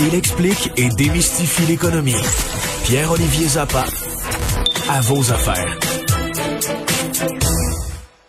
[0.00, 2.14] Il explique et démystifie l'économie.
[2.84, 3.84] Pierre-Olivier Zappa,
[4.88, 5.78] à vos affaires.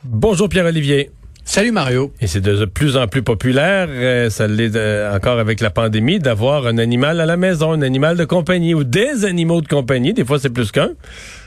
[0.04, 1.12] Bonjour Pierre-Olivier.
[1.46, 2.14] Salut Mario.
[2.22, 6.20] Et c'est de plus en plus populaire, euh, ça l'est euh, encore avec la pandémie,
[6.20, 10.14] d'avoir un animal à la maison, un animal de compagnie ou des animaux de compagnie.
[10.14, 10.92] Des fois, c'est plus qu'un.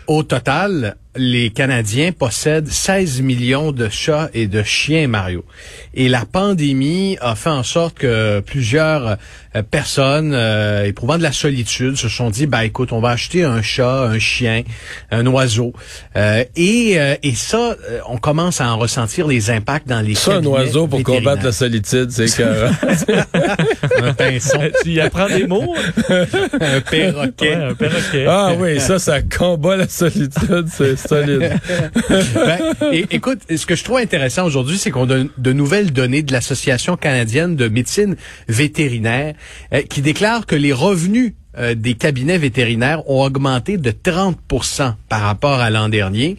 [0.09, 5.45] Au total, les Canadiens possèdent 16 millions de chats et de chiens, Mario.
[5.95, 9.19] Et la pandémie a fait en sorte que plusieurs
[9.55, 13.45] euh, personnes euh, éprouvant de la solitude se sont dit, bah écoute, on va acheter
[13.45, 14.63] un chat, un chien,
[15.11, 15.75] un oiseau.
[16.17, 17.77] Euh, et, et ça,
[18.09, 21.53] on commence à en ressentir les impacts dans les Ça, un oiseau pour combattre la
[21.53, 24.03] solitude, c'est que...
[24.03, 24.61] un pinson.
[24.83, 25.75] tu y apprends des mots?
[26.09, 27.55] un perroquet.
[27.55, 28.27] un perroquet.
[28.27, 32.75] Ah oui, ça, ça combat la solitude, c'est ben,
[33.11, 36.97] écoute, ce que je trouve intéressant aujourd'hui, c'est qu'on a de nouvelles données de l'Association
[36.97, 38.17] canadienne de médecine
[38.49, 39.35] vétérinaire
[39.73, 45.21] euh, qui déclare que les revenus euh, des cabinets vétérinaires ont augmenté de 30% par
[45.21, 46.37] rapport à l'an dernier.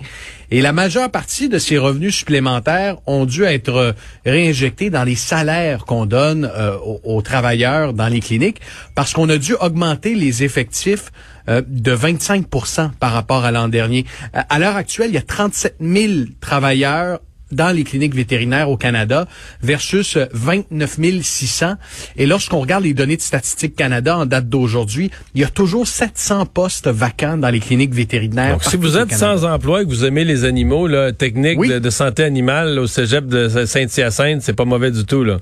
[0.52, 5.86] Et la majeure partie de ces revenus supplémentaires ont dû être réinjectés dans les salaires
[5.86, 8.62] qu'on donne euh, aux, travailleurs dans les cliniques
[8.96, 11.12] parce qu'on a dû augmenter les effectifs
[11.48, 14.06] de 25% par rapport à l'an dernier.
[14.32, 17.20] À l'heure actuelle, il y a 37 000 travailleurs
[17.54, 19.28] dans les cliniques vétérinaires au Canada
[19.62, 21.76] versus 29 600.
[22.18, 25.88] Et lorsqu'on regarde les données de Statistique Canada en date d'aujourd'hui, il y a toujours
[25.88, 28.54] 700 postes vacants dans les cliniques vétérinaires.
[28.54, 31.80] Donc, si vous êtes sans emploi et que vous aimez les animaux, là, technique de,
[31.80, 35.38] de, santé animale au cégep de Saint-Hyacinthe, c'est pas mauvais du tout, là.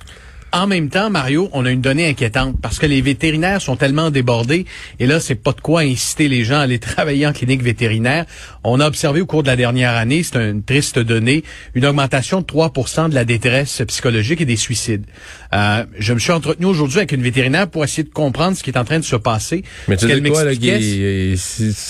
[0.53, 4.11] En même temps, Mario, on a une donnée inquiétante parce que les vétérinaires sont tellement
[4.11, 4.65] débordés
[4.99, 8.25] et là, c'est pas de quoi inciter les gens à aller travailler en clinique vétérinaire.
[8.65, 12.41] On a observé au cours de la dernière année, c'est une triste donnée, une augmentation
[12.41, 15.05] de 3% de la détresse psychologique et des suicides.
[15.53, 18.71] Euh, je me suis entretenu aujourd'hui avec une vétérinaire pour essayer de comprendre ce qui
[18.71, 19.63] est en train de se passer.
[19.87, 20.51] Mais tu sais quoi, là,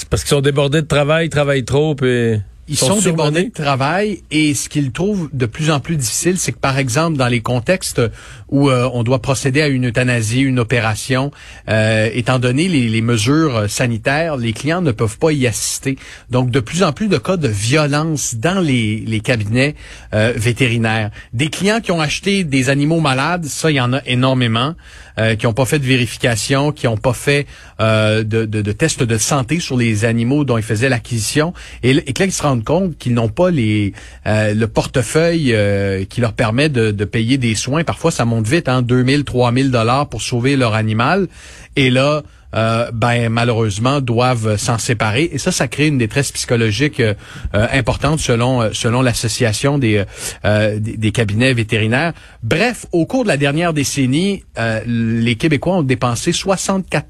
[0.09, 2.39] parce qu'ils sont débordés de travail, ils travaillent trop et...
[2.67, 6.51] Ils sont, débordés de travail et ce qu'ils trouvent de plus en plus difficile, c'est
[6.51, 8.01] que par exemple dans les contextes
[8.49, 11.31] où euh, on doit procéder à une euthanasie, une opération,
[11.69, 15.97] euh, étant donné les, mesures sanitaires, les clients ne peuvent pas y assister.
[16.29, 19.75] Donc de plus en plus de cas de violence dans les, les cabinets
[20.13, 21.09] euh, vétérinaires.
[21.33, 24.75] Des clients qui ont acheté des animaux malades, ça il y en a énormément,
[25.37, 27.45] qui n'ont pas fait de vérification, qui n'ont pas fait
[27.79, 32.13] de, de, de, tests de santé sur les animaux dont ils faisaient l'acquisition et, et
[32.13, 33.93] que là ils se compte qu'ils n'ont pas les
[34.27, 37.83] euh, le portefeuille euh, qui leur permet de, payer des soins.
[37.83, 41.27] Parfois, ça monte vite, hein, 2000, 3000 dollars pour sauver leur animal.
[41.75, 42.21] Et là,
[42.53, 47.01] euh, ben malheureusement doivent s'en séparer et ça ça crée une détresse psychologique
[47.53, 50.03] importante selon selon l'association des,
[50.43, 52.11] des, cabinets vétérinaires.
[52.43, 54.43] Bref, au cours de la dernière décennie,
[54.85, 57.07] les Québécois ont dépensé 64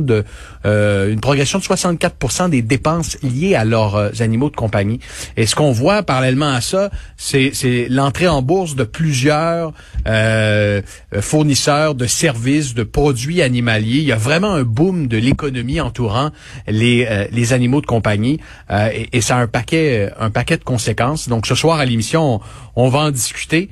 [0.00, 0.24] de
[0.66, 5.00] euh, une progression de 64 des dépenses liées à leurs euh, animaux de compagnie.
[5.36, 7.52] Et ce qu'on voit parallèlement à ça, c'est
[7.90, 9.72] l'entrée en bourse de plusieurs
[10.06, 10.80] euh,
[11.20, 13.98] fournisseurs de services, de produits animaliers.
[13.98, 16.30] Il y a vraiment un boom de l'économie entourant
[16.66, 21.28] les les animaux de compagnie et, et, ça a un paquet un paquet de conséquences.
[21.28, 22.40] Donc ce soir à l'émission,
[22.76, 23.68] on, on, va en discuter,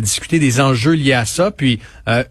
[0.00, 1.50] discuter des enjeux liés à ça.
[1.50, 1.80] Puis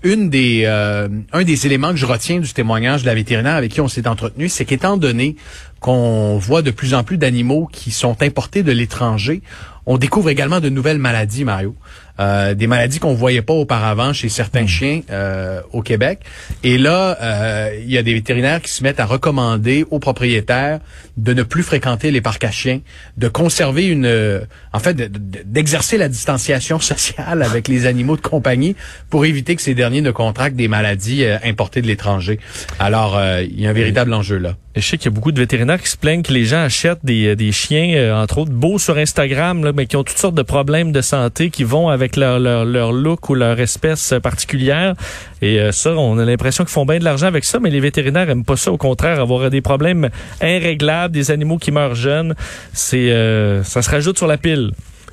[0.03, 3.81] une des un des éléments que je retiens du témoignage de la vétérinaire avec qui
[3.81, 5.35] on s'est entretenu, c'est qu'étant donné
[5.79, 9.41] qu'on voit de plus en plus d'animaux qui sont importés de l'étranger,
[9.85, 11.75] on découvre également de nouvelles maladies, Mario.
[12.19, 14.67] Euh, des maladies qu'on voyait pas auparavant chez certains hmm.
[14.67, 16.19] chiens euh, au Québec.
[16.63, 20.79] Et là, euh, il y a des vétérinaires qui se mettent à recommander aux propriétaires
[21.15, 22.81] de ne plus fréquenter les parcs à chiens,
[23.17, 24.41] de conserver une,
[24.73, 28.75] en fait, d'exercer la distanciation sociale avec les animaux de compagnie
[29.09, 32.39] pour éviter que ces derniers ne contractent des maladies importées de l'étranger.
[32.79, 34.55] Alors, il y a un véritable enjeu là.
[34.75, 37.03] Je sais qu'il y a beaucoup de vétérinaires qui se plaignent que les gens achètent
[37.03, 40.41] des, des chiens, entre autres beaux sur Instagram, là, mais qui ont toutes sortes de
[40.41, 44.95] problèmes de santé qui vont avec leur, leur, leur look ou leur espèce particulière.
[45.41, 47.79] Et euh, ça, on a l'impression qu'ils font bien de l'argent avec ça, mais les
[47.79, 48.71] vétérinaires aiment pas ça.
[48.71, 50.09] Au contraire, avoir des problèmes
[50.41, 52.35] irréglables, des animaux qui meurent jeunes,
[52.73, 54.71] c'est euh, ça se rajoute sur la pile.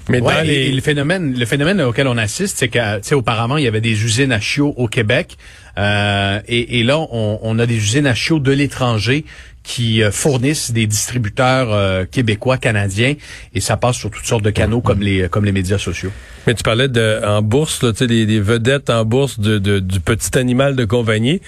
[0.08, 3.66] Mais le phénomène, le phénomène auquel on assiste, c'est que, tu sais, auparavant, il y
[3.66, 5.36] avait des usines à chiots au Québec,
[5.78, 9.24] euh, et, là, on, on, a des usines à chiots de l'étranger
[9.66, 13.14] qui euh, fournissent des distributeurs euh, québécois, canadiens,
[13.52, 16.12] et ça passe sur toutes sortes de canaux comme les comme les médias sociaux.
[16.46, 20.38] Mais tu parlais de en bourse, tu sais, des, vedettes en bourse de, du petit
[20.38, 21.40] animal de compagnie,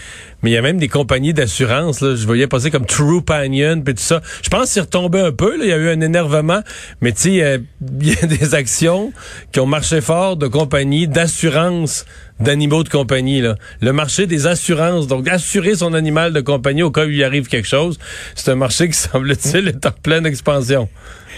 [0.42, 2.00] mais il y a même des compagnies d'assurance.
[2.00, 4.20] Je voyais passer comme True Panion, puis tout ça.
[4.42, 5.56] Je pense qu'il retombé un peu.
[5.62, 6.62] Il y a eu un énervement,
[7.00, 7.60] mais tu sais,
[8.00, 9.12] il y a des actions
[9.52, 12.04] qui ont marché fort de compagnies d'assurance
[12.40, 13.40] d'animaux de compagnie.
[13.40, 13.56] Là.
[13.80, 17.48] Le marché des assurances, donc assurer son animal de compagnie au cas où il arrive
[17.48, 17.98] quelque chose,
[18.34, 20.88] c'est un marché qui semble-t-il est en pleine expansion.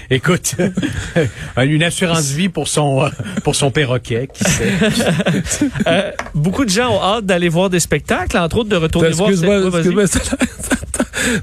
[0.08, 0.54] Écoute,
[1.56, 3.10] une assurance vie pour son
[3.44, 4.72] pour son perroquet, qui sait.
[5.86, 9.30] Euh, beaucoup de gens ont hâte d'aller voir des spectacles, entre autres de retourner voir.
[9.30, 10.04] Excuse-moi,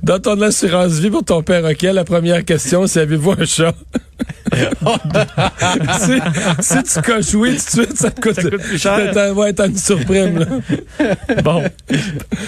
[0.03, 3.75] dans ton assurance vie pour ton perroquet, la première question, c'est avez-vous un chat?
[6.62, 9.13] Si, tu coches oui tout de suite, ça coûte, ça coûte plus cher.
[9.36, 10.39] Ouais, t'as une surprime.
[10.39, 10.45] Là.
[11.44, 11.63] Bon.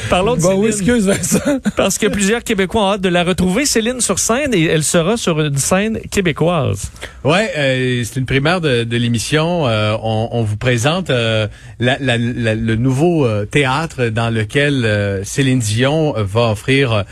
[0.10, 0.62] Parlons de bon, Céline.
[0.62, 1.60] Oui, excuse Vincent.
[1.76, 5.18] Parce que plusieurs Québécois ont hâte de la retrouver, Céline, sur scène, et elle sera
[5.18, 6.92] sur une scène québécoise.
[7.24, 9.68] Ouais, euh, c'est une primaire de, de l'émission.
[9.68, 11.48] Euh, on, on, vous présente euh,
[11.80, 17.04] la, la, le nouveau euh, théâtre dans lequel euh, Céline Dion va offrir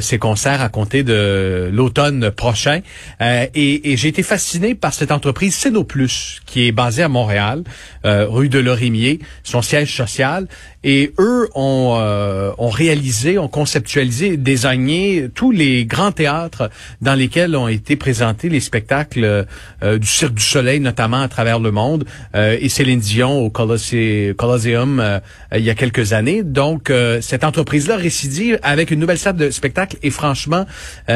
[0.00, 2.80] ses concerts à compter de l'automne prochain.
[3.20, 4.43] et, et j'ai été fasciné
[4.80, 7.64] par cette entreprise Cénoplus, qui est basée à Montréal,
[8.04, 10.48] rue de Lorimier, son siège social.
[10.84, 16.70] Et eux ont, euh, ont réalisé, ont conceptualisé, désigné tous les grands théâtres
[17.00, 19.46] dans lesquels ont été présentés les spectacles
[19.82, 22.04] euh, du Cirque du Soleil, notamment à travers le monde,
[22.34, 25.20] euh, et Céline Dion au Colosseum
[25.56, 26.42] il y a quelques années.
[26.42, 30.66] Donc, cette entreprise-là récidive avec une nouvelle salle de spectacle et franchement,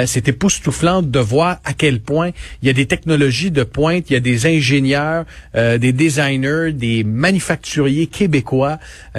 [0.07, 2.31] c'est époustouflant de voir à quel point
[2.63, 5.25] il y a des technologies de pointe, il y a des ingénieurs,
[5.55, 8.79] des designers, des manufacturiers québécois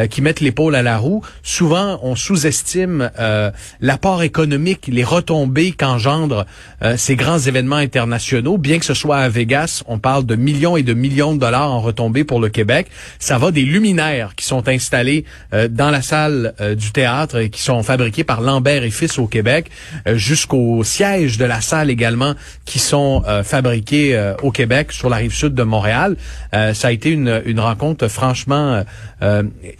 [0.10, 1.24] qui mettent l'épaule à la roue.
[1.44, 3.51] Souvent, on sous-estime euh,
[3.81, 6.45] l'apport économique, les retombées qu'engendrent
[6.83, 8.57] euh, ces grands événements internationaux.
[8.57, 11.71] Bien que ce soit à Vegas, on parle de millions et de millions de dollars
[11.71, 12.88] en retombées pour le Québec.
[13.19, 17.62] Ça va des luminaires qui sont installés euh, dans la salle du théâtre et qui
[17.62, 19.69] sont fabriqués par Lambert et Fils au Québec,
[20.06, 22.33] jusqu'aux sièges de la salle également
[22.65, 26.15] qui sont fabriqués au Québec sur la rive sud de Montréal.
[26.51, 28.83] ça a été une rencontre franchement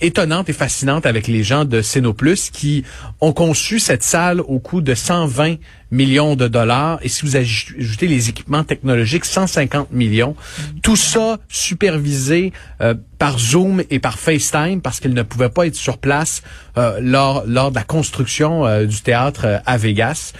[0.02, 2.84] étonnante fascinante avec les gens de Cénoplus qui
[3.22, 5.56] ont conçu cette salle au coût de 120
[5.92, 7.00] millions de dollars.
[7.02, 10.36] Et si vous ajoutez les équipements technologiques, 150 millions.
[10.84, 15.76] Tout ça supervisé euh, par Zoom et par FaceTime parce qu'ils ne pouvaient pas être
[15.76, 16.42] sur place
[16.78, 20.34] euh, lors, lors de la construction euh, du théâtre à Vegas.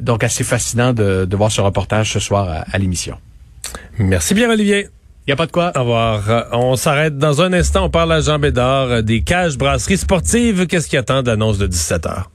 [0.00, 3.16] donc assez fascinant de, de, voir ce reportage ce soir à l'émission.
[3.98, 4.88] Merci bien, Olivier.
[5.26, 5.72] Il n'y a pas de quoi.
[5.74, 6.46] Au revoir.
[6.52, 7.86] On s'arrête dans un instant.
[7.86, 10.68] On parle à Jean Bédard euh, des cages brasseries sportives.
[10.68, 12.30] Qu'est-ce qui attend d'annonce de 17 heures?